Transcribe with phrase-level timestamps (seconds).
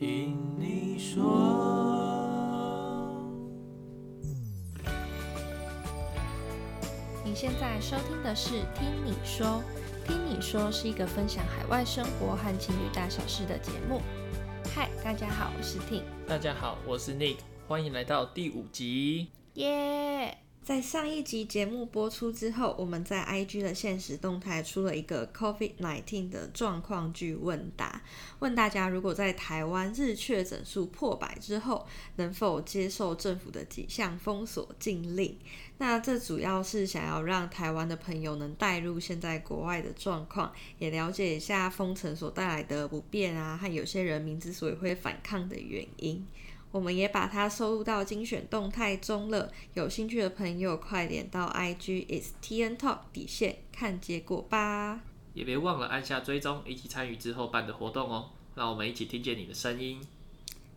[0.00, 1.20] 听你说。
[7.22, 9.46] 你现在收听的是《听你说》，
[10.06, 14.00] 《听你说》是一个分享海外生活和情侣大小事的节目。
[14.74, 16.04] 嗨，大家好，我是 Ting。
[16.26, 17.36] 大家好，我是 Nick。
[17.68, 19.28] 欢迎来到第五集。
[19.56, 20.38] 耶！
[20.70, 28.00] 在上一集节目播出之后，我们在 IG 的限时动态出了一个 COVID-19 的状况剧问答，
[28.38, 31.84] 问大家如果在台湾日确诊数破百之后，
[32.14, 35.36] 能否接受政府的几项封锁禁令？
[35.78, 46.24] 那这主要是想要让台湾的朋友能带入现在国外的状况，也了解一下封城所带来的不便啊，和有些人民之所以会反抗的原因。
[46.72, 55.00] 我们也把它收录到精选动态中了，有兴趣的朋友快点到 IG is TN Talk 底线看结果吧，
[55.34, 58.30] 也别忘了按下追踪，一起参与之后办的活动哦。
[58.54, 60.00] 让我们一起听见你的声音。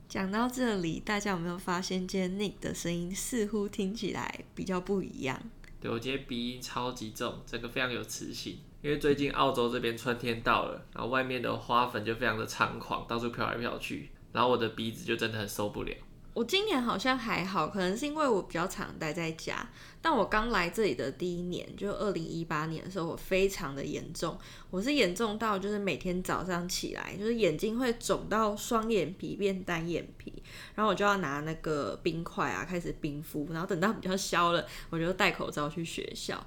[0.08, 5.40] 讲到这里，大家有没有发现今天 Nick 的声音似乎听起来比较不一样？
[5.80, 14.10] 对，我今天鼻音超级重，整个非常有磁性，因为最近澳洲这边春天到了，然后外面的花粉就非常的猖狂，到处飘来飘去。
[14.34, 15.96] 然后我的鼻子就真的很受不了。
[16.34, 19.70] 我今年好像还好，可能是因为我比较常待在家。
[20.02, 24.36] 但我刚来这里的第一年，就二零一八年的时候，我非常的严重。
[24.72, 30.34] 我是严重到就是每天早上起来，就是眼睛会肿到双眼皮变单眼皮，
[30.74, 36.44] 然后我就要拿那个冰块啊开始冰敷，然后等到比较消了，我就戴口罩去学校。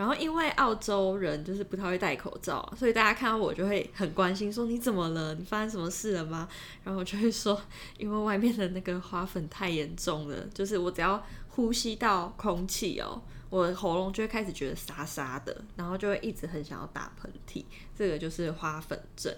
[0.00, 5.34] 然后因为澳洲人就是不太会戴口罩，所以大家看到我就会很关心，说你怎么了？
[5.34, 6.48] 你发生什么事了吗？
[6.82, 7.60] 然后我就会说，
[7.98, 13.20] 因为外面的那个花粉太严重了，就是我只要呼吸到空气哦，
[13.50, 17.62] 我的喉咙就会开始觉得沙沙的，然后就会一直很想要打喷嚏，
[17.94, 19.30] 这个就是花粉症。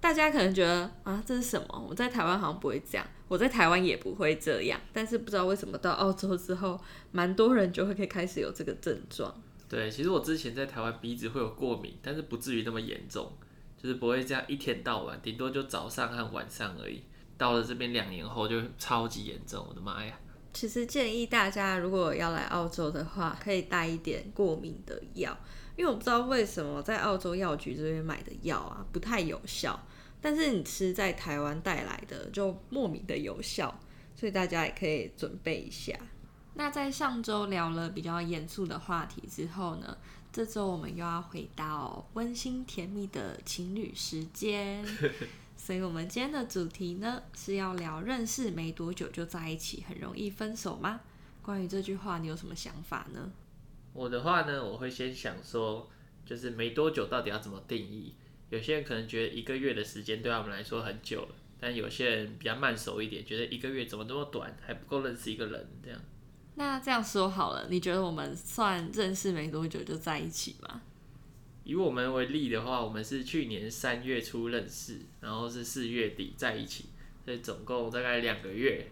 [0.00, 1.86] 大家可能觉得啊，这是什么？
[1.88, 6.80] 我在台湾好像不会这样，我在台湾也不会这样，但是不知道为什么到澳洲之后，
[7.12, 9.32] 蛮多人就会可以开始有这个症状。
[9.68, 13.32] 对，其实我之前在台湾鼻子会有过敏，但是不至于那么严重，
[13.76, 17.02] 就是不会这样一天到晚，顶多就早上和晚上而已。
[17.36, 20.18] 到了这边两年后就超级严重，我的妈呀！
[20.54, 25.36] 其实建议大家如果要来澳洲的话，可以带一点过敏的药，
[25.76, 29.78] 因为我不知道为什么在澳洲药局这边买的药啊不太有效，
[30.18, 33.78] 但是你吃在台湾带来的就莫名的有效，
[34.14, 35.94] 所以大家也可以准备一下。
[36.58, 39.96] 那在上周聊了比较严肃的话题之后呢，
[40.32, 44.82] 这周我们又要回到温馨甜蜜的情侣时间，
[45.54, 51.00] 所以我们今天的主题呢是要聊认识没多久就在一起很容易分手吗？
[51.42, 53.30] 关于这句话，你有什么想法呢？
[53.92, 55.88] 我的话呢，我会先想说，
[56.24, 58.14] 就是没多久到底要怎么定义？
[58.48, 66.00] 有些人可能觉得一个月的时间对他们来说很久了，但有些人比较慢熟一点，觉得一个月怎么那么短，还不够认识一个人这样。
[66.58, 70.80] 那这样说好了，你觉得我们算认识没多久就在一起吗？
[71.64, 76.86] 以我们为例的话，我们是去年三月初认识，然后是四月底在一起，
[77.24, 78.90] 所以总共大概两个月。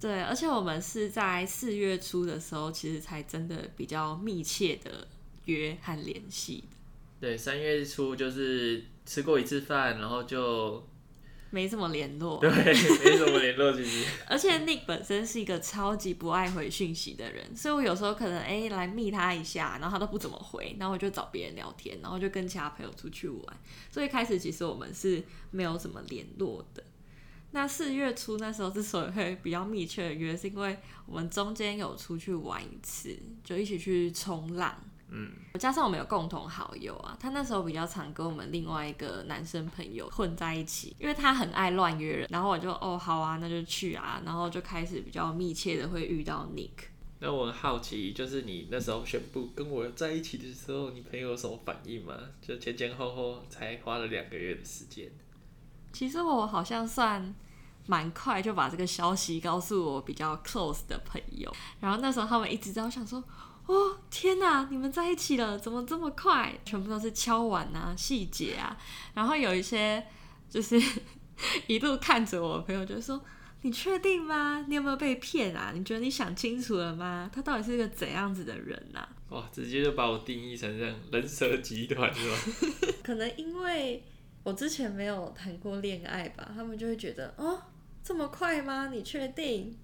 [0.00, 5.06] 对，而且我们是在四月初的时候，其实才真的比较密切的
[5.44, 6.64] 约和联系。
[7.20, 10.82] 对，三月初就是吃过一次饭，然后就。
[11.52, 14.06] 没怎么联络，对，没怎么联络，其实。
[14.26, 23.56] 而且 Nick 本身是一个超级不爱回讯息的人，所以我有时候可能哎、欸、来密他一下，然后他都不怎么回，然后我就找别人聊天，然后就跟其他朋友出去玩。
[23.90, 26.82] 所以开始其实我们是没有怎么联络的。
[27.50, 33.14] 那四月初那时候之所以会比较密切的约，是因为我们中间有出去玩一次，
[33.44, 34.82] 就一起去冲浪。
[35.14, 35.30] 嗯，
[35.60, 46.88] 加上我们有共同好友啊，他那时候比较常跟我们另外一个男生朋友混在一起，因为他很爱乱约人，然后我就哦好啊，那就去啊，然后就开始比较密切的会遇到 Nick。
[47.18, 52.14] 那我很好奇，就是你那时候宣布跟我在一起的时候，你朋友有什么反应吗？
[52.40, 55.10] 就前前后后才花了两个月的时间。
[55.92, 57.34] 其实我好像算
[57.86, 63.22] 蛮快就把这个消息告诉我比较 close 的朋友，然后那时候他们一直在想说。
[63.66, 66.52] 哦天哪，你们在一起了，怎么这么快？
[66.64, 68.76] 全部都是敲碗啊，细节啊，
[69.14, 70.04] 然后有一些
[70.50, 70.80] 就是
[71.66, 73.22] 一路看着我朋友就说
[73.62, 74.64] ：“你确定吗？
[74.68, 75.72] 你有没有被骗啊？
[75.74, 77.30] 你觉得你想清楚了吗？
[77.32, 82.36] 他到底是一个怎样子的人啊？”哇，直接就把我定义成这样人蛇集团是吧？
[83.02, 84.04] 可能因为
[84.42, 87.62] 我之前没有谈过恋爱吧，他们就会觉得哦，
[88.02, 88.88] 这么快吗？
[88.92, 89.78] 你确定？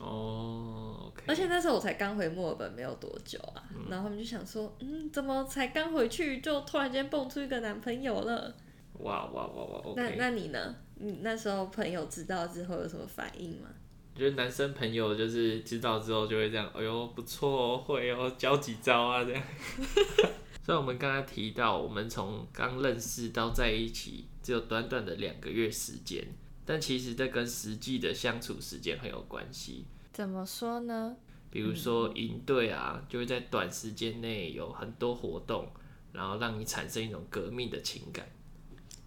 [0.00, 1.24] 哦、oh，OK。
[1.28, 8.54] 而且那时候我才刚回墨尔本没有多久啊，嗯，然后他们就想说，嗯，怎么才刚回去就突然间蹦出一个男朋友了？
[8.94, 9.82] 哇哇哇哇！
[9.96, 10.74] 那那你呢？
[10.96, 13.68] 你那时候朋友知道之后有什么反应吗？
[14.14, 19.42] 我觉得男生朋友就是知道之后就会这样，哎呦不错哦，会哦，教几招啊这样。
[20.62, 26.22] 所以我们刚刚提到，我们从刚认识到在一起只有短短的两个月时间，
[26.64, 29.84] 但其实这跟实际的相处时间很有关系。
[30.12, 31.16] 怎么说呢？
[31.50, 35.68] 比如说营队啊，就会在短时间内有很多活动，
[36.12, 38.24] 然后让你产生一种革命的情感。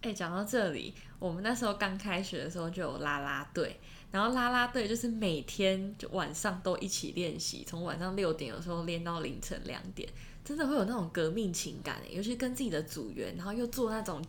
[0.02, 3.80] 哎、欸，讲到这里，我们那时候刚开学的时候就有啦啦队，
[4.10, 10.08] 然后啦啦队就是每天就晚上都一起练习，从晚上六点有时候练到凌晨两点。
[10.44, 14.22] 真的会有那种革命情感，尤其跟自己的组员，然后又做那种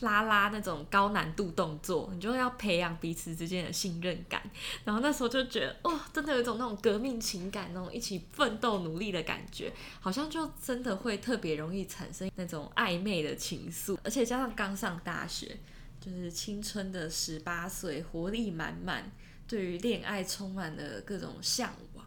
[0.00, 4.42] 拉拉那种高难度动作，你就要培养彼此之间的信任感。
[4.84, 13.98] 然后那时候就觉得，哦，真的有一种那种革命情感，那种一起奋斗努力的感觉，好像就真的会特别容易产生那种暧昧的情愫。
[14.04, 15.58] 而且加上刚上大学，
[16.00, 19.10] 就是青春的十八岁，活力满满，
[19.46, 22.06] 对于恋爱充满了各种向往，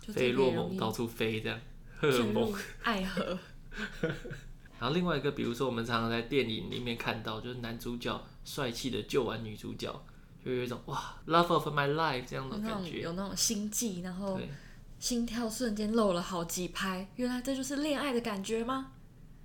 [0.00, 1.60] 就飞洛蒙到处飞这样。
[2.10, 2.52] 进入
[2.82, 3.38] 爱河，
[4.82, 9.88] 然后另外一个，比如说我们常常在电影里面看到，就是男主角帅气的救完女主角，
[10.44, 14.40] 就有一种哇，love of my life 这样的感觉，有那种心悸，然后
[14.98, 18.90] 心跳瞬间漏了好几拍，原来这就是恋爱的感觉吗？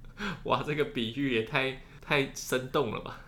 [0.46, 3.22] 哇，这个比喻也太太生动了吧！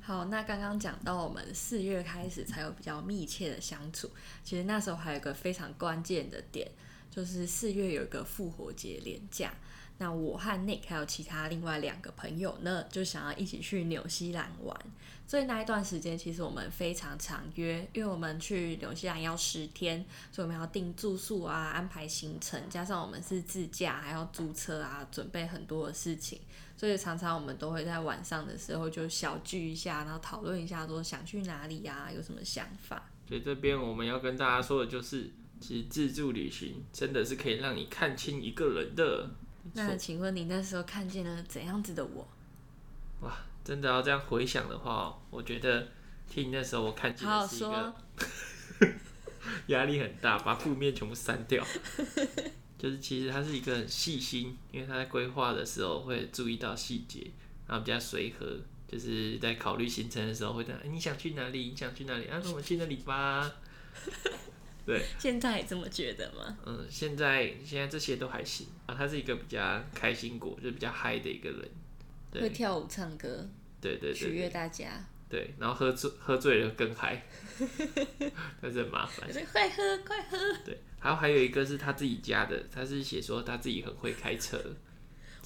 [0.00, 4.10] 好，那刚刚讲到我们四月开始才有比较密切的相处，
[4.42, 6.66] 其实那时候还有一个非常关键的点。
[7.10, 9.52] 就是四月有一个复活节连假，
[10.00, 14.74] 那我和 Nick 还有其他另外两个朋友呢，就想要一起去纽西兰玩。
[15.26, 20.02] 所以那一段时间其实我们非常常约，因为我们去纽西兰要十天，
[20.32, 26.40] 所以我们要订住宿啊，安排行程，加上我们是自驾，还要租车啊，准备很多的事情，
[26.78, 33.10] 所以常常我们都会在晚上的时候就小聚一下，然后讨论一下说想去哪里呀，有什么想法。
[33.28, 35.30] 所以这边我们要跟大家说的就是。
[35.62, 39.28] 其实自助旅行真的是可以让你看清一个人的。
[39.74, 42.28] 那请问你那时候看见了怎样子的我？
[43.20, 45.88] 哇，真的要这样回想的话，我觉得
[46.28, 47.94] 听那时候我看见的是一个
[49.68, 51.64] 压力很大，把负面全部删掉。
[52.78, 57.30] 就是其实他是一个很细心，因为他在规划的时候会注意到细节，
[57.66, 58.58] 然后比较随和，
[58.88, 61.68] 就是在考虑行程的时候会这样，欸，你想去哪里？
[61.68, 62.26] 你想去哪里？
[62.26, 63.52] 啊，那我们去那里吧。
[64.86, 66.58] 对，现在也这么觉得吗？
[66.66, 68.94] 嗯，现在现在这些都还行啊。
[68.94, 71.68] 他是一个比较开心果，就是比较嗨的一个人，
[72.30, 73.48] 对，会跳舞唱歌，
[73.80, 75.04] 对对对，取悦大家。
[75.28, 77.24] 对，然后喝醉喝醉了更嗨，
[78.60, 79.30] 但是很麻烦。
[79.52, 80.36] 快喝快喝。
[80.64, 84.60] 对，还有还有一个是他自己家的，他是写说他自己很会开车。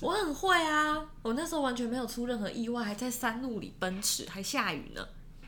[0.00, 5.06] 我很会啊，我那时候完全没有出任何意外，还在山路里奔驰，还下雨呢。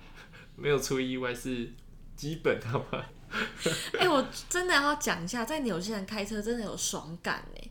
[0.54, 1.72] 没有出意外是
[2.14, 3.06] 基本好吗？
[3.98, 7.68] 哎、欸，我真的要讲一下，在纽西兰开车真的有爽感哎！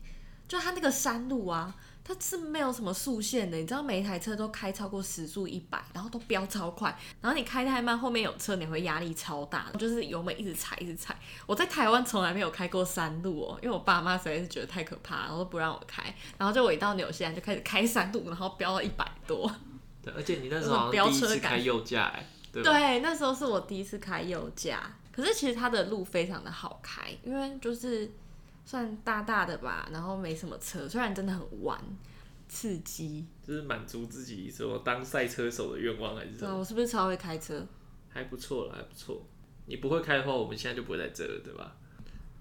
[0.48, 1.74] 就它那个山路啊，
[2.04, 11.18] 它是没有什么速限的，你知道每一台车都开超过时速一百，然后都飙超快，然后你开太慢，后面有车你会压力超大，就是油门一直踩一直踩。
[11.46, 16.14] 我在台湾从来没有开过山路哦，因为我爸妈实在是觉得太可怕，然后都不让我开。
[16.38, 19.50] 然后就我一到纽西兰就开始开山路，然后飙到一百多。
[20.00, 24.92] 对，而且你那时候 第一次开右驾哎，对，对，那时候是我第一次开右驾。
[25.16, 28.10] 可是其实它的路非常的好开，因为就是
[28.66, 31.82] 算大大的吧，然后没什么车，虽然真的很弯，
[32.46, 33.24] 刺激。
[33.42, 36.50] 就是满足自己说当赛车手的愿望还是什么？
[36.50, 37.66] 对，我是不是超会开车？
[38.10, 39.22] 还不错了，还不错。
[39.64, 41.74] 你不会开的话，我们现在就不会在这了，对吧？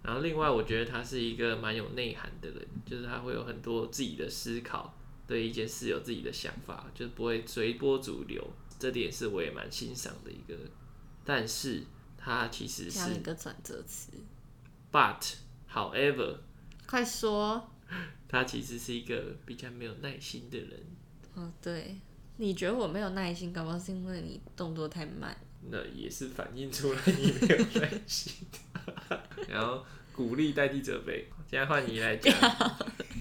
[0.04, 4.94] 然后另外，我觉得他是一个蛮有内涵的人，就是他会有很多自己的思考，
[5.26, 8.46] 对一件事有自己的想法，就是不会随波逐流。
[8.78, 10.58] 这点是我也蛮欣赏的一个，
[11.24, 11.82] 但是。
[12.26, 14.10] 他其实是一个转折词
[14.92, 15.36] ，but
[15.72, 16.38] however，
[16.88, 17.70] 快说，
[18.28, 20.84] 他其实是一个比较没有耐心的人。
[21.36, 21.96] 哦，对，
[22.38, 25.38] 你觉得我没有耐心，搞不好是因为你动作太慢。
[25.70, 28.34] 那也是反映出来你没有耐心。
[29.48, 32.34] 然后鼓励代替责备，现在换你来讲。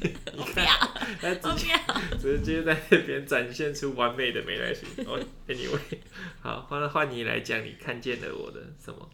[0.01, 0.65] 你看，
[1.21, 1.73] 他直接
[2.21, 4.89] 直接在那边展现出完美的美来型。
[5.07, 5.99] 哦，Anyway，
[6.41, 9.11] 好，换换你来讲，你看见了我的什么？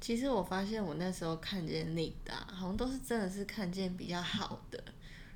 [0.00, 4.82] 其实我发现我那时候看见你的，好像都是真的是看见比较好的。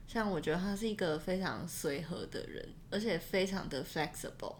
[0.06, 4.56] 像我觉得他是一个非常随和的人，而且非常的 flexible。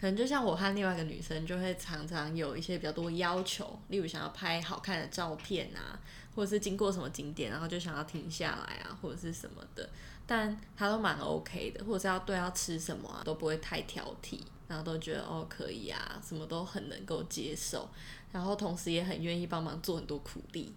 [0.00, 6.00] 可能就像我和另外一个女生，就会常常有一些比较多要求，例如想要拍好看的照片啊。
[6.34, 9.88] 或者是经过什么景点，然后就想要停下来啊，或者是什么的，
[10.26, 17.88] 但他都蛮 OK 的，或者是要对要吃什么啊，都不会太挑剔，然后都觉得哦可以啊，什么都很能够接受，
[18.32, 20.72] 然后同时也很愿意帮忙做很多苦力，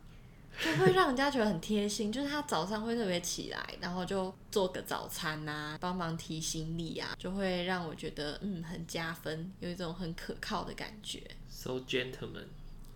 [0.62, 2.12] 就会让人家觉得很贴心。
[2.12, 11.22] 就是他早上会特别起来，然后就做个早餐啊，帮忙提行李啊，就会让我觉得嗯很加分，有一种很可靠的感觉。
[11.50, 12.48] So gentleman。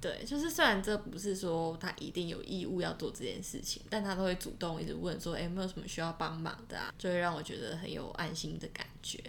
[0.01, 6.93] 对，就是虽然这不是说他一定有义务要做这件事情，但他都会主动一直问说，哎，有没有什么需要帮忙的啊？
[6.97, 9.21] 就会让我觉得很有安心的感觉。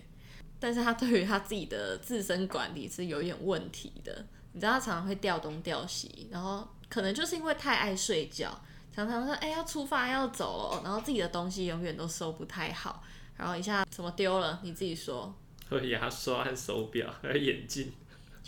[0.59, 8.61] 但是他对于他自己的自身管理是有点问题的，你知道他常常会掉东掉西，然后可能就是因为太爱睡觉，
[8.95, 13.03] 常常说，哎，要出发要走了，然后自己的东西永远都收不太好，
[13.37, 14.61] 然后一下什么丢了？
[14.63, 15.35] 你自己说。
[15.89, 17.93] 牙刷手表还有眼镜。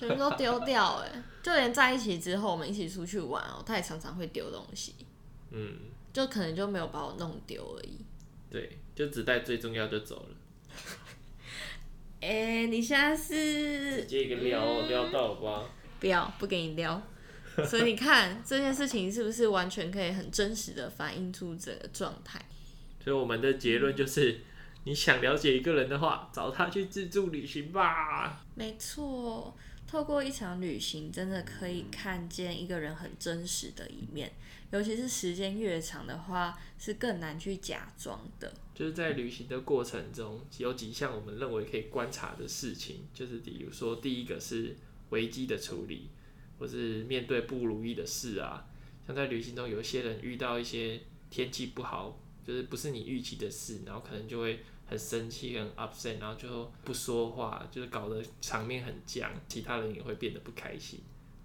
[0.09, 4.94] 全都丢掉哎，就连在一起之后，我们一起出去玩哦，他也常常会丢东西。
[5.50, 5.76] 嗯，
[6.12, 7.99] 就可能就没有把我弄丢而已。
[8.50, 10.37] 对，就只带最重要就走了。
[12.21, 15.64] 哎、欸，你现在是直接一个撩、嗯、撩到吧？
[16.00, 17.00] 不要，不给你撩。
[17.66, 22.40] 所以你看这件事情是不是完全可以很真实的反映出整个状态？
[23.02, 24.40] 所以我们的结论就是。
[24.85, 28.44] 你想了解一个人的话，找他去自助旅行吧。
[28.56, 29.56] 没错，
[29.92, 34.32] 透过一场旅行，真的可以看见一个人很真实的一面。
[34.70, 38.50] 尤其是时间越长的话，是更难去假装的。
[38.75, 44.75] 就是在旅行的过程中，有几项我们认为可以观察的事情，就是比如说，第一个是
[45.11, 46.08] 危机的处理，
[46.58, 48.66] 或是面对不如意的事啊。
[49.06, 54.61] 像在旅行中，有一些人遇到一些天气不好，就是不是你预期的事，然后可能就会。
[54.92, 61.00] 很生气，很 upset，然后就不说话，就是搞得场面很僵，其他人也会变得不开心。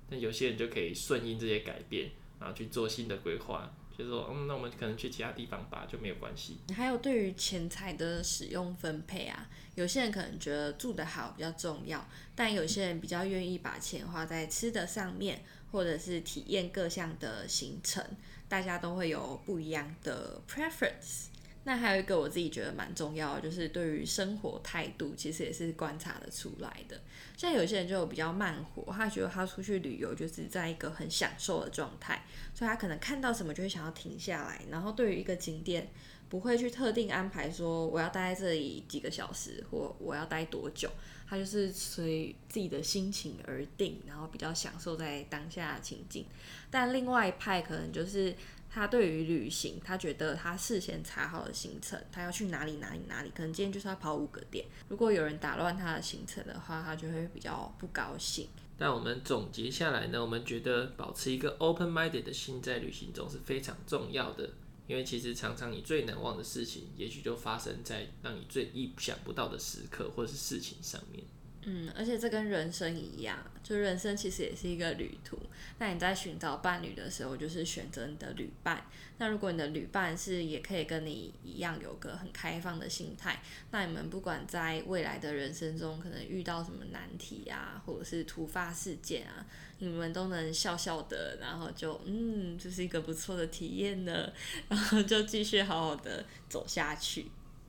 [0.09, 6.57] 但有些人就可以顺应这些改变，然后去做新的规划，就是说，嗯，那我们可能去其他地方吧，就没有关系。
[6.75, 18.03] 还有对于钱财的使用分配啊，有些人可能觉得住得好比较重要，但有些人比较愿意把钱花在吃的上面，或者是体验各项的行程，
[18.49, 21.27] 大家都会有不一样的 preference。
[21.67, 26.97] 那还有一个我自己觉得蛮重要的，就是对于生活态度，其实也是观察得出来的。
[27.35, 34.61] 像有些人就比较慢活，他觉得他出去旅游就是在一个很享受的状态，所以他可能看到什么就会想要停下来。
[34.71, 35.89] 然后对于一个景点，
[36.29, 40.89] 不会去特定安排说我要待在这里几个小时，或我要待多久，
[41.27, 46.25] 他就是随自己的心情而定，然后比较享受在当下的情境。
[46.71, 48.33] 但另外一派可能就是。
[48.77, 54.67] 他对于旅行，他觉得他事先查好的行程，他要去哪里哪里哪里，可能今天就是要跑五个点。
[54.87, 58.47] 如果有人打乱他的行程的话，他就会比较不高兴。
[58.77, 64.47] 但我们总结下来呢，我们觉得保持一个 open-minded 的心在旅行中是非常重要的，
[64.85, 71.23] 因为其实常常你最难忘的事情，也许就发生在让你最意想不到的时刻或是事情上面。
[71.69, 75.37] 嗯，而且这跟人生一样，就人生其实也是一个旅途。
[75.79, 78.85] 那你在寻找伴侣的时候，就是选择你的旅伴。
[79.17, 89.45] 那如果你的旅伴是也可以跟你一样有个很开放的心态，那你们不管在未来的人生中可能遇到什么难题啊，或者是突发事件啊，
[89.79, 94.31] 你们都能笑笑的，然后就嗯，这是一个不错的体验呢，
[94.69, 97.25] 然后就继续好好的走下去。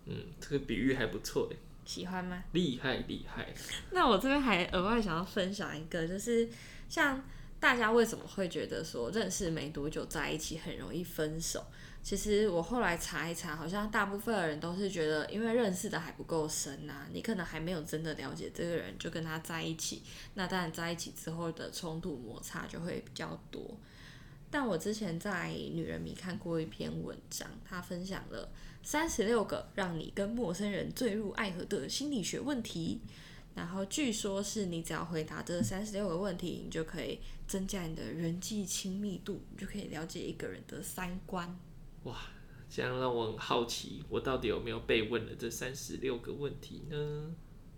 [0.06, 1.56] 嗯，这个比喻还不错诶。
[1.88, 2.44] 喜欢吗？
[2.52, 3.48] 厉害厉害。
[3.92, 6.46] 那我这边还额外想要分享一个，就是
[6.86, 7.24] 像
[7.58, 11.64] 大家为什么会觉得说认识没多久在一起很容易分手？
[12.02, 20.02] 其实我后来查一查，好像大部分的人都是觉得，因为认识的还不够深啊，你可能还没有真的了解这个人，就跟他在一起。
[20.34, 23.78] 那当然在一起之后的冲突摩擦就会比较多。
[24.50, 28.46] 但我之前在女人迷看过一篇文章，他分享了。
[28.90, 33.02] 三十六个让你跟陌生人坠入爱河的心理学问题，
[33.54, 41.54] 然后据说是你只要回答这三十六个问题，你就可以增加你的人际亲密度，你就可以了解一个人的三观。
[42.04, 42.16] 哇，
[42.70, 47.34] 这样让我很好奇，我到底有没有被问了这三十六个问题呢？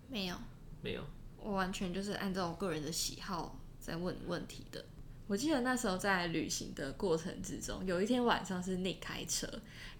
[0.08, 0.36] 没有，
[0.80, 1.02] 没有，
[1.38, 4.84] 我完全就是按照我个人的喜好在问问题的。
[5.30, 9.46] 我记得那时候在旅行的过程之中，有一天晚上是 Nick 开车，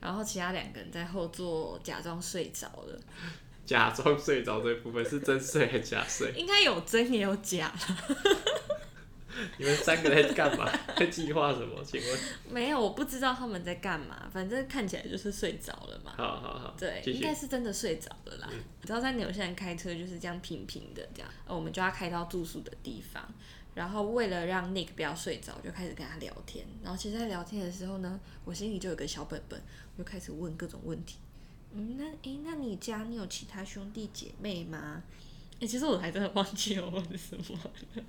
[0.01, 2.99] 然后其他两个人在后座假装睡着了。
[3.65, 6.33] 假装睡着这部分是真睡还是假睡？
[6.37, 7.73] 应该有真也有假。
[9.57, 10.69] 你们三个在干嘛？
[10.97, 11.81] 在计划什么？
[11.85, 12.21] 请问？
[12.51, 14.29] 没有，我不知道他们在干嘛。
[14.33, 16.13] 反正看起来就是睡着了嘛。
[16.17, 16.75] 好好好。
[16.77, 18.49] 对，应该是真的睡着了啦。
[18.51, 23.33] 嗯、你知道在纽西兰开车就是这样平平的这样，我们就要开到住宿的地方。
[23.75, 26.67] 然后为了让 Nick 不要睡着，就开始跟他聊天。
[26.83, 29.61] 然后其实，在聊天的时候呢，我心里就有个小本本，
[29.97, 31.19] 我就开始问各种问题。
[31.73, 35.03] 嗯，那诶，那你家你有其他兄弟姐妹吗？
[35.55, 38.03] 哎、欸，其实我还真的忘记我问什么了。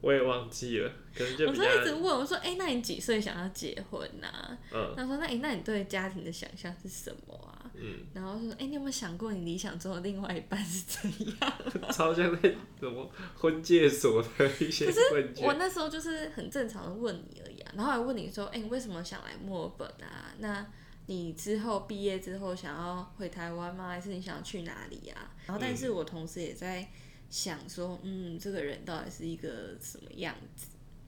[0.00, 4.58] 我也忘记了，可能就我说一直问我说，哎、欸，那你几岁想要结婚呐、啊？
[4.72, 7.59] 嗯，他说，那诶、欸，那你对家庭的想象是什么啊？
[7.80, 11.10] 嗯，然后说，哎、欸，你有没有想过你理想中的另外一半是怎
[11.40, 11.52] 样？
[11.92, 15.46] 超像那什么婚介所的一些问卷。
[15.46, 20.32] 我那时候就是很正常的问你而已啊，然后还问你说，哎、欸，你为什么想来墨尔本啊？
[20.38, 20.66] 那
[21.06, 23.88] 你之后毕业之后想要回台湾吗？
[23.88, 25.30] 还是你想要去哪里啊？
[25.46, 26.88] 然后，但是我同时也在。
[27.32, 30.66] 想说，嗯，这个人到底是一个什么样子？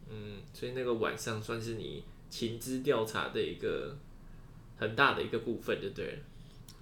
[0.08, 3.98] 嗯，所以那个晚上算是你情资调查的一个
[4.76, 6.18] 很大的一个部分，就对了。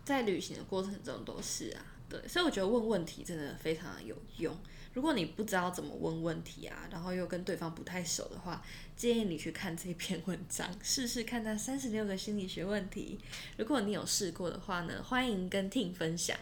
[0.04, 4.56] 在旅行的过程中都是啊，对，所以我觉得问问题真的非常有用。
[4.92, 8.60] 如果你不知道怎么问问题啊，然后又跟对方不太熟的话，
[8.96, 13.18] 建议你去看这篇文章，试试看那三十六个心理学问题。
[13.56, 16.36] 如果你有试过的话呢，欢迎跟 Tim 分享。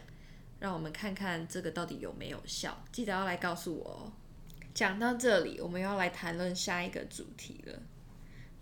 [0.60, 4.12] 让我们看看这个到底有没有效，记得要来告诉我哦。
[4.74, 7.80] 讲到这里，我们要来谈论下一个主题了。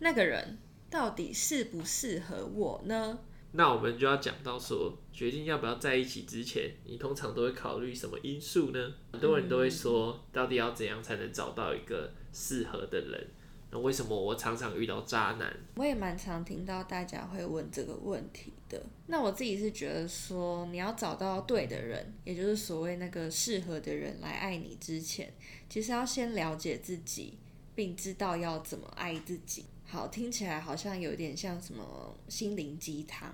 [0.00, 0.58] 那个人
[0.90, 3.18] 到底适不适合我呢？
[3.56, 8.92] 那我们就要讲到说，决定要不要在一起之前，你通常都会考虑什么因素呢？
[9.12, 13.28] 很多人都会说，到底要怎样才能找到一个适合的人？
[13.70, 15.52] 那为什么我常常遇到渣男？
[15.76, 18.80] 我也蛮常听到大家会问这个问题的。
[19.06, 25.32] 那我自己是觉得说，你要找到对的人，也就是所谓那个适合的人来爱你之前，
[25.68, 27.38] 其实要先了解自己，
[27.74, 29.64] 并知道要怎么爱自己。
[29.88, 33.32] 好，听起来好像有点像什么心灵鸡汤。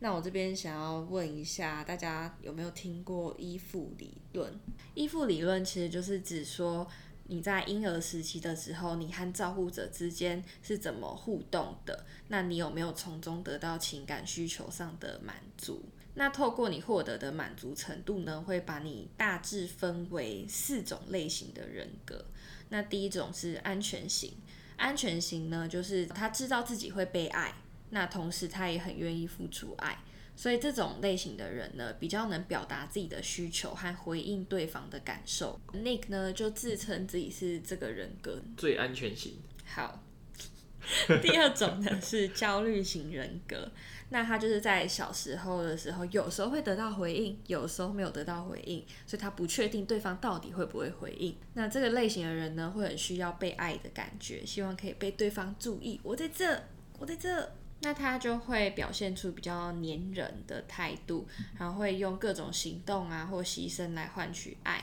[0.00, 4.52] 那我这边想要问一下大家，有没有听过依附理论？
[4.94, 6.86] 依附理论其实就是指说，
[7.28, 12.04] 你在婴儿时期的时候，你和照顾者之间是怎么互动的？
[12.28, 15.82] 那你有没有从中得到情感需求上的满足？
[16.14, 22.24] 那透过你获得的满足程度呢，会把你大致分为四种类型的人格。
[22.68, 24.32] 那第一种是安全型，
[24.76, 27.54] 安全型呢，就是他知道自己会被爱，
[27.90, 29.98] 那同时他也很愿意付出爱。
[30.38, 35.58] 所以这种类型的人呢，比较能表达自己的需求和回应对方的感受。
[35.72, 39.38] Nick 呢，就自称自己是这个人格最安全型。
[39.64, 40.02] 好，
[41.22, 43.70] 第二种呢是焦虑型人格。
[44.08, 51.36] 那他就是在小时候的时候，有时候会得到回应，有时候没有得到回应，所以他不确定对方到底会不会回应。
[51.54, 56.00] 那这个类型的人呢，会很需要被爱的感觉，希望可以被对方注意。
[56.04, 56.62] 我在这，
[56.98, 57.52] 我在这。
[57.80, 64.82] 那他就会表现出比较黏人的态度，然后会用各种行动啊或牺牲来换取爱。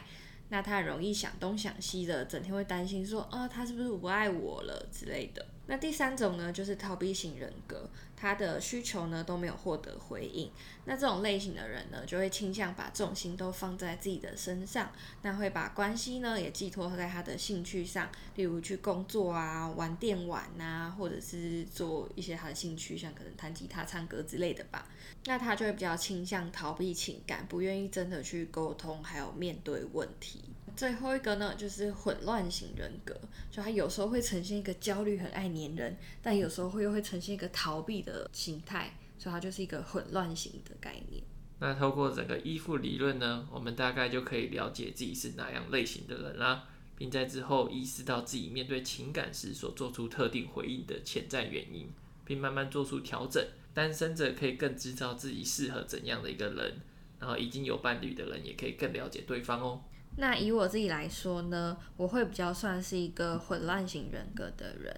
[0.50, 5.44] 那他很容易想东想西的，整天会担心说，哦，他是不是不爱我了之类的。
[5.74, 10.52] 那第三种呢，就是逃避型人格，他的需求呢都没有获得回应。
[10.86, 14.92] 那这种类型的人呢，就会倾向把重心都放在自己的身上，
[15.24, 24.88] 那会把关系呢也寄托在他的兴趣上，例如去工作啊、玩电玩啊，或者是做一些他的兴趣，像可能弹吉他、唱歌之类的吧。
[25.26, 30.53] 那他就会比较倾向逃避情感，不愿意真的去沟通，还有面对问题。
[30.76, 33.20] 最后一个呢，就是混乱型人格，
[33.52, 41.24] 就他有时候会呈现一个焦虑、很爱黏人，但有时候会又会呈现一个逃避的形态，所以他就是一个混乱型的概念。
[41.60, 51.90] 那透过整个依附理论呢，我们大概就可以了解自己是哪样类型的人啦，并在之后意识到自己面对情感时所做出特定回应的潜在原因，
[52.26, 53.42] 并慢慢做出调整。
[53.74, 56.82] 单身者可以更知道自己适合怎样的一个人，
[57.20, 59.82] 然后已经有伴侣的人也可以更了解对方哦。
[60.16, 64.96] 那以我自己来说呢，我会比较算是一个混乱型人格的人。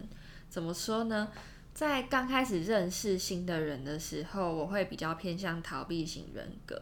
[0.50, 1.30] 怎么说呢？
[1.74, 6.82] 在刚开始认识新的人的时候，我会比较偏向逃避型人格。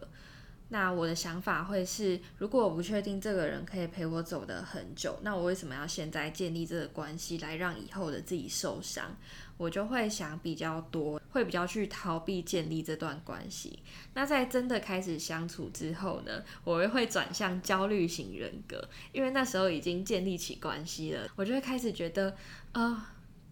[0.70, 9.16] 那我的想法会是，如果我不确定这个人可以陪我走得很久，那我为什么要现在建立这个关系来让以后的自己受伤？
[9.58, 13.80] 我就会想比较多，会比较去逃避建立这段关系。
[14.14, 22.32] 那在真的开始相处之后呢，我又会转向焦虑型人格，因为那时候已经建立起关系了，我就会开始觉得，
[22.72, 23.06] 啊、呃，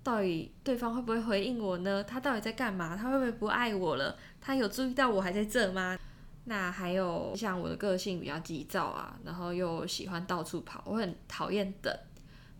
[0.03, 2.03] 到底对方会不会回应我呢？
[2.03, 2.97] 他到底在干嘛？
[2.97, 4.17] 他会不会不爱我了？
[4.41, 5.97] 他有注意到我还在这吗？
[6.45, 11.95] 那还有像我的个性比较急躁啊，然后又喜欢到处跑，我很讨厌等。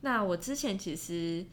[0.02, 1.46] 那我之前其实。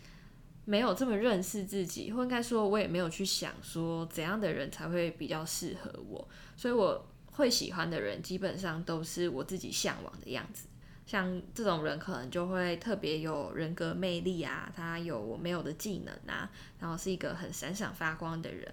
[0.69, 6.29] 没有这么认识自己，或应该说，我也没有去想说怎样的人才会比较适合我，
[6.59, 10.67] 所以我会喜欢的人基本上都是我自己向往的样子。
[11.07, 18.71] 像这种人可能就会特别有人格魅力啊，他有我没有的技能啊，然后是一个很闪闪发光的人。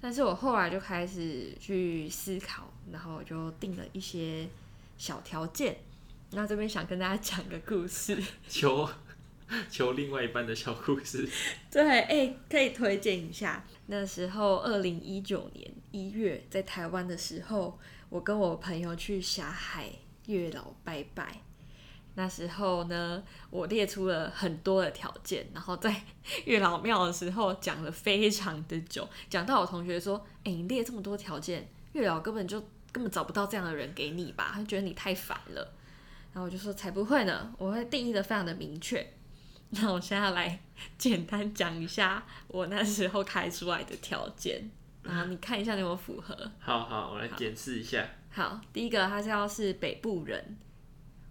[0.00, 4.48] 但是我后来就开始去思考，然后我就定了一些
[4.96, 5.76] 小条件。
[6.32, 8.88] 那这边想跟大家讲个故事， 求
[9.70, 11.28] 求另外一半的小故事。
[11.70, 13.64] 对，哎、可以推荐一下。
[13.86, 19.88] 那时候二零一九年一月在台湾的时候，我跟我朋友去霞海
[20.26, 21.40] 月老拜拜。
[22.14, 26.02] 那时候呢，我列出了很多的条件，然后在
[26.46, 34.50] 月老庙的时候讲了非常的久，讲到我同学说：“哎、你列这么多条件，月老根本就根本找不到这样的人给你吧？
[34.52, 35.74] 他觉得你太烦了。”
[36.34, 39.06] 然后我就说：“才不会呢，我会定义的非常的明确。”
[39.80, 40.60] 那我现在来
[40.96, 44.70] 简单讲一下我那时候开出来的条件，
[45.02, 46.34] 然后你看一下你有没有符合。
[46.58, 48.50] 好好，我来检视一下好。
[48.50, 50.56] 好，第一个他是要是北部人。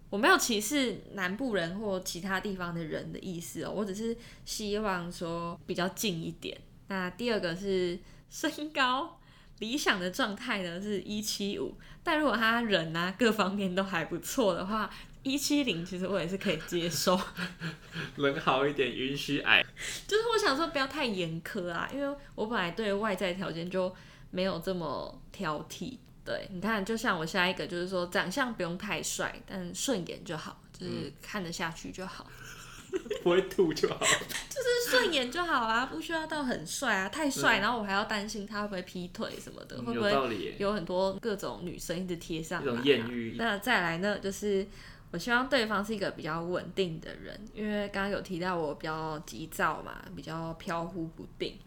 [0.09, 6.57] 我没有歧视南部人或其他地方的人的意思哦，我只是希望说比较近一点。
[6.87, 9.19] 那第二个是身高，
[9.59, 14.89] 理想的状态呢是一七五，但如果他人啊各方面都还不错的话，
[15.23, 17.19] 一七零其实我也是可以接受。
[18.17, 19.63] 人好一点，允许矮。
[20.07, 23.93] 就是我想说不要太严苛啊，因为我本来对外在条件就
[24.31, 25.97] 没有这么挑剔。
[26.25, 32.27] 对，你看，就像我下一个，就是说长相不用太帅，但顺眼就好，就是看得下去就好，
[33.23, 43.35] 不会吐就好， 就是顺眼就好啊，不需要到很帅啊，太帅，然后我还要担心他会不会劈腿什么的，会不会有很多各种女生一直贴上来啊，艳遇。
[43.37, 44.67] 那再来呢，就是
[45.11, 51.57] 我希望对方是一个比较稳定的人，因为刚刚有提到我比较急躁嘛，比较飘忽不定，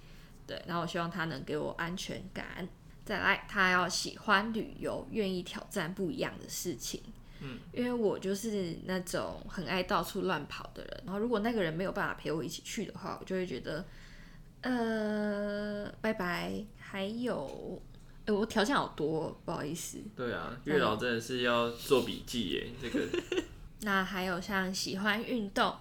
[0.46, 2.68] 对，然后我希望他能给我安全感。
[3.02, 7.02] 再来，他要喜欢旅游，愿意挑战不一样的事情。
[7.40, 11.02] 嗯，因为我就是那种很爱到处乱跑的人。
[11.06, 13.84] 然后，如果那个人没有办法陪我一起去的话，我就会觉得，
[14.60, 16.62] 呃，拜拜。
[16.76, 17.80] 还有，
[18.30, 19.98] 哎，我条件好多，不好意思。
[20.16, 23.00] 对啊，月老真的是要做笔记耶，这个。
[23.82, 25.74] 那还有像喜欢运动，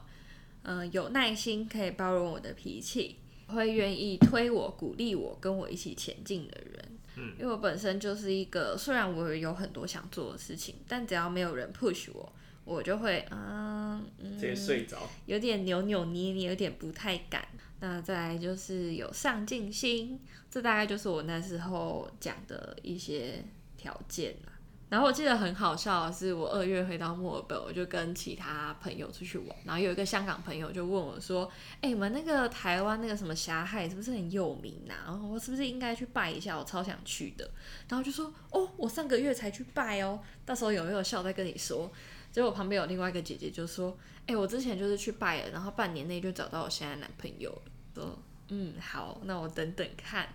[0.63, 6.85] 嗯、呃，有耐心，可以包容我的脾气，会愿意推我、鼓励我、跟我一起前进的人。
[7.17, 12.31] 嗯因为我本身就是一个，虽然我有很多想做的事情，但只要没有人 push 我，
[12.63, 14.05] 我就会嗯，
[14.39, 17.45] 直接睡着，有点扭扭捏捏，有点不太敢。
[17.81, 20.19] 那再来就是有上进心，
[20.51, 23.43] 这大概就是我那时候讲的一些
[23.77, 24.51] 条件了。
[24.89, 31.47] 然后我记得很好笑的是，我二月回到墨尔本，我就跟其他朋友出去玩，然后有一个香港朋友就问我说
[31.79, 35.03] ：“哎、你们那个台湾那个什么霞海是不是很有名呐、啊？
[35.05, 36.57] 然后我是不是应该去拜一下？
[36.57, 37.47] 我超想去的。”
[37.87, 41.91] 然后就说：“哦，我上个月才去拜哦，到时候有没有笑再跟你说。”
[42.31, 47.61] 结果旁边有另外一个姐姐就说：“哎、欸，我之前就是去拜了，然后半年内就找到我现在男朋友了。”
[47.95, 50.27] 说：“嗯，好，那我等等看。”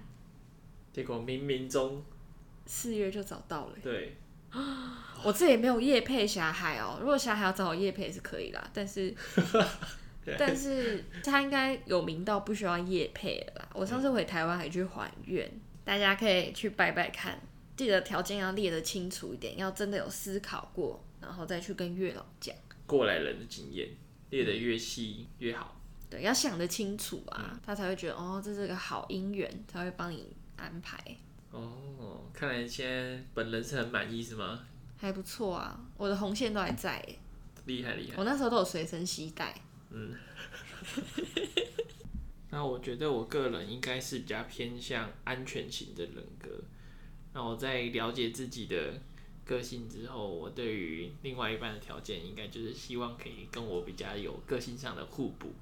[0.92, 2.02] 结果冥冥中
[2.66, 3.74] 四月就找到了。
[3.82, 4.16] 对。
[5.24, 9.12] 我这里没有夜配霞海哦，如果霞海要找我夜配也是可以啦，但是
[10.38, 13.68] 但是他应该有名到不需要夜配了啦。
[13.72, 15.50] 我上次回台湾还去还愿，
[15.84, 17.40] 大家可以去拜拜看，
[17.76, 22.54] 记得条件要列得清楚一点，要真的有思考过，然后再去跟月老讲。
[22.86, 23.88] 过来人的经验
[24.30, 30.98] 列得越细越好，对，要想得清楚啊，嗯、他才会觉得哦，这是个好姻缘，才会帮你安排。
[31.50, 34.66] 哦，看来现在本人是很满意是吗？
[34.98, 37.04] 还不错啊，我的红线都还在，
[37.66, 38.16] 厉害厉害。
[38.16, 39.54] 我那时候都有随身携带。
[39.90, 40.14] 嗯。
[42.50, 46.50] 那我觉得我个人应该是比较偏向安全型的人格。
[47.32, 48.94] 那我在了解自己的
[49.44, 55.52] 个性之后，我对于另外一半的条件，应该就是希望可以跟我比较有个性上的互补。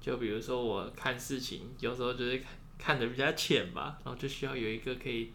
[0.00, 2.48] 就比如说我看事情，有时候就是看。
[2.78, 5.32] 看得比较浅吧，然后就需要有一个可以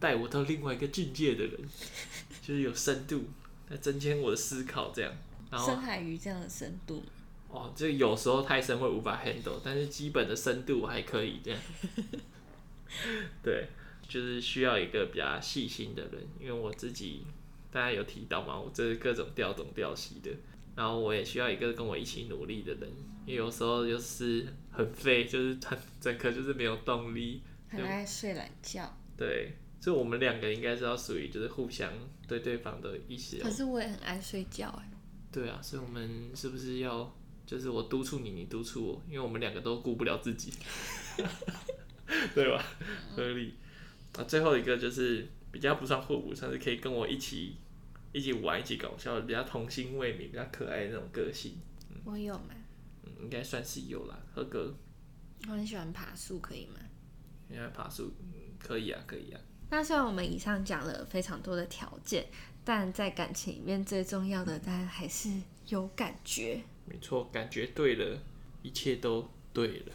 [0.00, 1.60] 带我到另外一个境界的人，
[2.40, 3.22] 就是有深度
[3.68, 5.12] 来增添我的思考，这样。
[5.50, 7.02] 然后深海鱼这样的深度。
[7.50, 11.60] 哦，这有时候太深会无法 handle，但是基本的深度还可以这样。
[13.44, 13.68] 对，
[14.08, 17.26] 就是需要一个比较细心的人，因为我自己
[17.70, 20.30] 大家有提到嘛，我这是各种调东调西的，
[20.74, 22.90] 然后我也需要一个跟我一起努力的人。
[23.26, 28.96] 因为有时候就是很废，就是很 整个就是没有动力，很爱睡懒觉。
[29.16, 31.92] 对，所以我们两个应该是要属于就是互相
[32.28, 33.38] 对对方的意思。
[33.38, 34.88] 可是我也很爱睡觉哎。
[35.32, 37.12] 对啊，所以我们是不是要
[37.44, 40.52] 就是我督促你，你督促我，因为我们两个都顾不了自己，
[42.32, 42.64] 对吧？
[43.16, 43.54] 合理。
[44.16, 47.56] 啊，最后一个就是比较不算互补，算是可以跟我一起
[48.12, 51.58] 一起玩、一起搞笑，比较童心未泯、比较可爱的那种个性。
[51.90, 52.54] 嗯、我有吗？
[53.20, 54.74] 应该算是有啦，合格。
[55.48, 56.80] 我很喜欢爬树，可以吗？
[57.50, 58.12] 因为爬树，
[58.58, 59.40] 可以啊，可以啊。
[59.70, 62.26] 那虽然我们以上讲了非常多的条件，
[62.64, 65.30] 但在感情里面最重要的，当然还是
[65.68, 66.62] 有感觉。
[66.84, 68.18] 没错，感觉对了，
[68.62, 69.92] 一切都对了。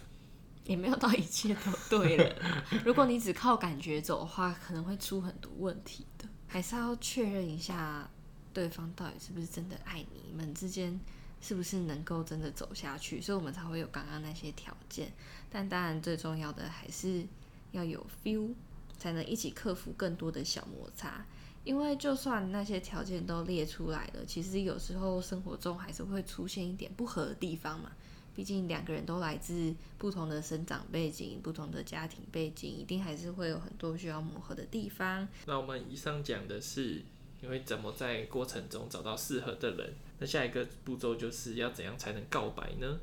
[0.64, 2.36] 也没有到一切都对了。
[2.84, 6.28] 如果你只靠感觉走的话，可能会出很多问题的。
[6.46, 8.08] 还是要确认一下
[8.52, 11.00] 对方到底是不是真的爱你，你们之间
[11.40, 15.12] 是不是能够真的走下去，所以我们才会有刚刚那些条件。
[15.50, 17.26] 但当然，最重要的还是
[17.72, 18.52] 要有 feel，
[18.98, 21.24] 才能一起克服更多的小摩擦。
[21.64, 27.92] 因为就算那些条件都列出来了，其实有时候生活中还是会出现一点不合的地方嘛。
[28.34, 35.28] 毕竟两个人都来自不同的生长背景、不同的家庭背景，一定还是会有很多需要磨合的地方。
[35.46, 37.02] 那我们以上讲的是，
[37.42, 39.94] 因为怎么在过程中找到适合的人。
[40.18, 43.00] 那下一个步骤就是要怎样才能告白呢？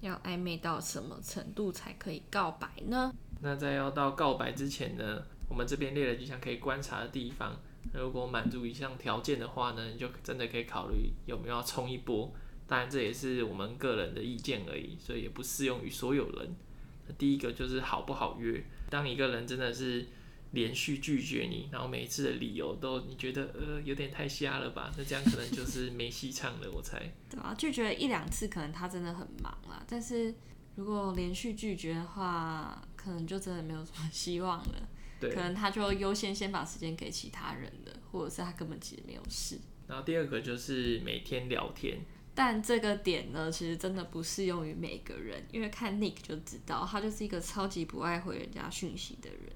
[0.00, 3.12] 要暧昧到什么程度才可以告白呢？
[3.40, 7.58] 那在要到告白之前呢，我们这边列了几项可以观察的地方。
[7.94, 12.32] 如果满足以上条件的话呢，你就真的可以考虑有没有要冲一波。
[12.70, 16.54] 当然，这也是我们个人的意见而已，所以也不适用于所有人。
[17.08, 18.64] 那第一个就是好不好约。
[18.88, 20.06] 当一个人真的是
[20.52, 24.92] 连续拒绝你，然后每一次的理由都你觉得呃有点太瞎了吧？
[24.96, 27.12] 那这样可能就是 没戏唱了，我猜。
[27.28, 30.32] 对啊，拒绝一两次可能他真的很忙啦，但是
[30.76, 34.88] 如果连续拒绝的话，可能就真的没有什么 希望了。
[35.18, 39.58] 对，可能他就优先先把时间给其他人的，或者是他根本其实没有事。
[39.88, 41.98] 然后第二个就是每天聊天。
[42.34, 49.52] 但这个点呢，其实真的不适用于每个人，因为看 Nick 就知道，他就是一个超级不爱回人家讯息的人。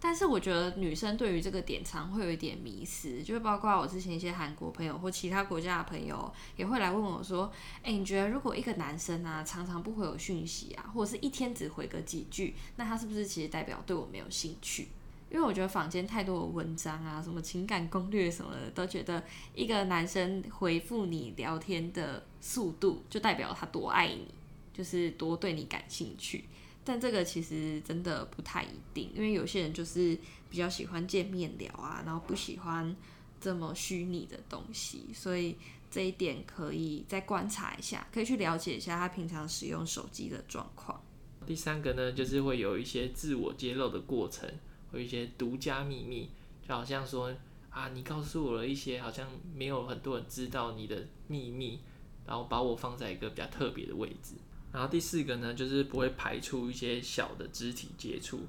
[0.00, 7.50] 但是我觉得女生对于这个点常会有一点迷思，就包括我之前一些韩国朋友或其他国家的朋友，也会来问我说
[7.82, 14.88] ：“哎，你觉得如果一个男生啊，常常不回我讯息啊，或者是一天只回个几句，那他是不是其实代表对我没有兴趣？”
[15.30, 19.22] 因为我觉得坊间太多的文章啊，什么情感攻略什么的，都觉得
[19.54, 24.26] 一个男生回复你聊天的速度，就代表他多爱你，
[24.72, 26.44] 就是多对你感兴趣。
[26.82, 30.16] 但这个其实真的不太一定，因为有些人就是
[30.48, 32.96] 比较喜欢见面聊啊，然后不喜欢
[33.38, 35.54] 这么虚拟的东西，所以
[35.90, 40.98] 这一点可以再观察一下，可以去了解一下他平常使用手机的状况。
[41.46, 44.50] 第三个呢，就是会有一些自我揭露的过程。
[44.92, 46.30] 有一些独家秘密，
[46.66, 47.32] 就好像说
[47.70, 51.80] 啊，你告诉我了一些好像没有很多人知道你的秘密，
[52.26, 54.34] 然后把我放在一个比较特别的位置。
[54.72, 58.40] 然后第四个呢，就是不会排除一些小的肢体接触，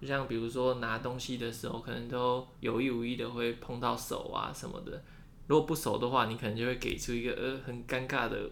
[0.00, 5.02] 就像比如说拿东西的时候，可能都有意无意的会碰到手啊什么的。
[5.46, 8.50] 如果不熟的话，你可能就会给出一个呃很尴尬的，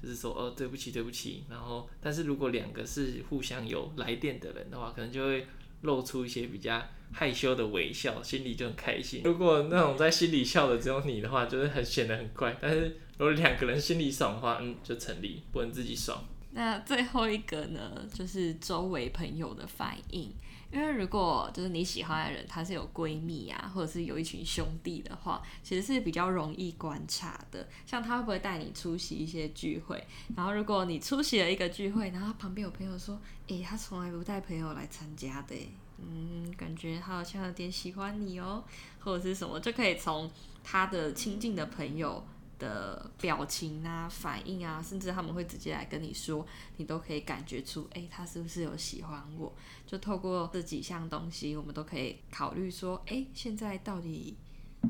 [0.00, 1.44] 就是说哦对不起对不起。
[1.48, 5.46] 然后，但是如果两个是互相有来电的人的话，可能就会。
[5.82, 9.22] 露出一些比较害羞的微笑，心里就很开心。
[9.24, 12.56] 如果那种在心里笑的只有你的话，就是很显得很怪。
[12.60, 16.24] 但是如果两个人心里爽的话，嗯，就成立，不能自己爽。
[16.52, 20.32] 那最后一个呢，就是周围朋友的反应。
[20.72, 27.68] 因为如果就是你喜欢的人，他是有闺蜜啊，或者是有一群兄弟的话，其实是比较容易观察的。
[27.84, 30.02] 像他会不会带你出席一些聚会？
[30.34, 35.54] 然后如果你出席了一个聚会，然后他旁边有朋友说：“诶，他从来不带朋友来参加的，
[35.98, 38.64] 嗯，感觉他好像有点喜欢你哦，
[39.00, 40.30] 或者是什么，就可以从
[40.64, 42.24] 他的亲近的朋友。”
[42.58, 49.52] 的表情啊、反应啊，甚至他们会直接来跟你说，你都可以感觉出，哎、欸，他是不是有喜欢我？
[49.86, 54.36] 就透过这几项东西，我们都可以考虑说，哎、欸，现在到底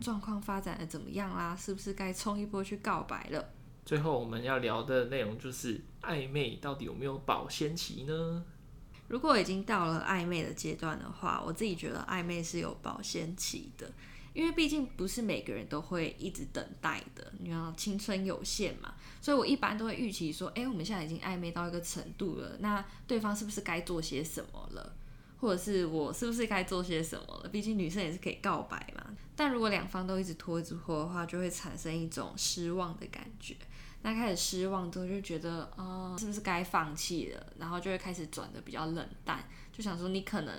[0.00, 1.56] 状况发展的怎么样啦？
[1.56, 3.50] 是不是该冲一波去告白了？
[3.84, 8.44] 最后我们要聊的内容就是暧昧到底有没有保鲜期呢？
[9.08, 13.90] 如果已经到了暧昧的阶段的话，我自己觉得暧昧是有保鲜期的。
[14.34, 24.96] 因为毕竟不是每个人都会一直等待的，你知道青春有限嘛，所以我一般都会预期说，哎，我们现在已经暧昧到一个程度了，那对方是不是该做些什么了？
[25.38, 27.48] 或者是我是不是该做些什么了？
[27.50, 29.14] 毕竟女生也是可以告白嘛。
[29.36, 33.56] 但如果两方都一直拖一直拖的话，就会产生一种失望的感觉。
[34.02, 37.46] 那开始失望之后，就觉得，哦，是不是该放弃了？
[37.58, 40.54] 然后就会开始转得比较冷淡，就想说你可能。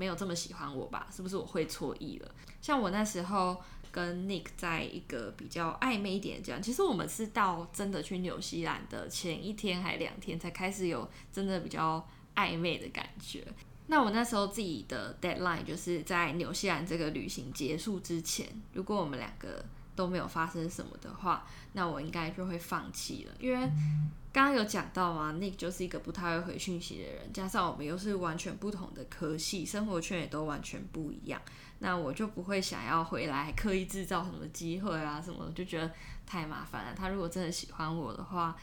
[0.00, 1.06] 没有这么喜欢我吧？
[1.14, 2.34] 是不是我会错意了？
[2.62, 13.46] 像我那时候跟 Nick 在一个比较暧昧一点这样，其实我们是到真的去纽西兰的前一天还两天才开始有真的比较暧昧的感觉。
[13.88, 19.62] 那我那时候自己的 deadline 就是在纽西兰这个旅行结束之前，如果我们两个
[20.00, 23.34] 都没有发生什么的话，那我应该就会放弃了。
[23.38, 23.70] 因为
[24.32, 31.38] 刚刚有讲到嘛，Nick 就是一个不太会回讯息的人，加上我们又是完全不同的科系，生活圈也都完全不一样，
[31.80, 35.92] 那我就不会想要回来刻意制造什么机会啊什么的，就觉得
[36.24, 36.94] 太麻烦了。
[36.96, 38.56] 他如果真的喜欢我的话，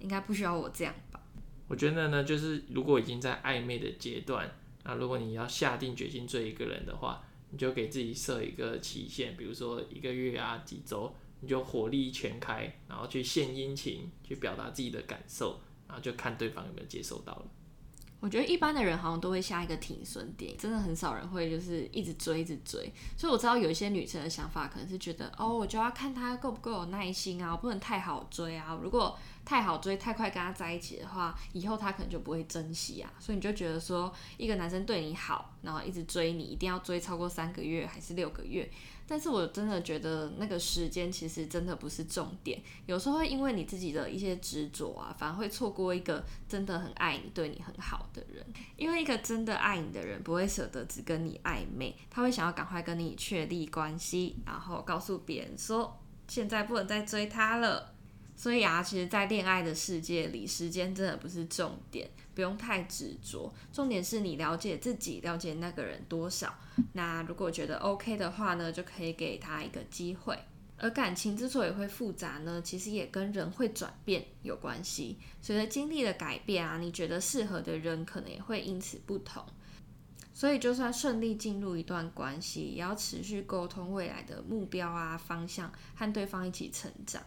[0.00, 1.20] 应该不需要我这样吧？
[1.68, 4.50] 我觉得呢，就是如果已经在暧昧的阶段，
[4.82, 17.46] 那如果你要下定决心追一个人的话，你就给自己设一个期限，比如说一个月啊，几周，你就火力全开，然后去献殷勤，去表达自己的感受，然后就看对方有没有接受到了。
[18.20, 22.92] 我觉得一般的人好像都会下一个停损点，真的很少人会就是一直追一直追。
[23.16, 28.78] 所以我知道有一些女生的想法可能是觉得，哦，我就要看他够不够有耐心啊，我不能太好追啊。
[28.82, 29.18] 如果
[29.50, 33.12] 太好追，太快跟他在一起的话，以后他可能就不会珍惜啊。
[33.18, 38.70] 所以你就觉得说，一个男生对你好，然后一直追你，一定要追超过三个月还是六个月？
[39.08, 48.46] 但是我真的觉得那个时间其实真的不是重点，有时候会因为你自己的一些执着啊，反而会错过一个真的很爱你、对你很好的人。
[48.76, 57.96] 因为一个真的爱你的人不会舍得只跟你暧昧，他会想要赶快跟你确立关系，然后告诉别人说现在不能再追他了。
[58.40, 63.52] 所以啊，其实，在恋爱的世界里，时间真的不是重点，不用太执着。
[63.70, 66.54] 重点是你了解自己，了解那个人多少。
[66.94, 70.38] 那如果觉得 OK 的话呢，就可以给他一个机会。
[70.78, 75.18] 而感情之所以会复杂呢，其实也跟人会转变有关系。
[75.42, 79.44] 随着经历的改变啊，你觉得适合的人可能也会因此不同。
[80.32, 87.22] 所以，就算顺利进入一段关系，也要持续沟通未来的目标啊、方向，和对方一起成长。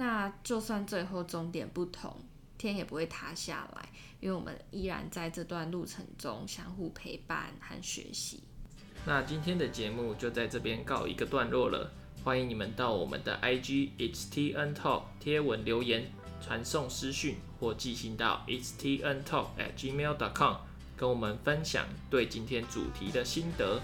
[0.00, 2.14] 那就算最后终点不同，
[2.56, 3.88] 天也不会塌下来，
[4.20, 8.44] 因为我们依然在这段路程中相互陪伴和学习。
[9.04, 11.90] 那今天的节目就在这边告一个段落了，
[12.22, 20.58] 欢迎你们到我们的 IG It's TN Talk 贴文留言、传送私讯或寄信到 It's TN Talk at gmail dot com，
[20.96, 23.80] 跟我们分享对今天主题的心得。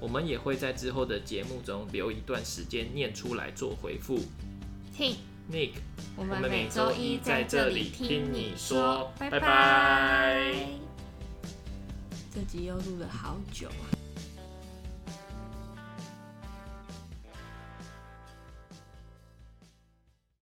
[0.00, 4.18] 我们也会在之后的节目中留一段时间念出来做回复。
[4.92, 5.16] 听。
[5.52, 5.72] Nick，
[6.16, 10.54] 我们每周一在这里听你说，拜拜。
[12.34, 14.01] 这集又录了好久啊。